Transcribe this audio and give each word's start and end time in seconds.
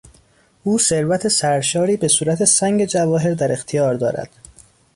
او 0.63 0.79
ثروت 0.79 1.27
سرشاری 1.27 1.97
به 1.97 2.07
صورت 2.07 2.45
سنگ 2.45 2.85
جواهر 2.85 3.33
در 3.33 3.51
اختیار 3.51 3.93
دارد. 3.95 4.29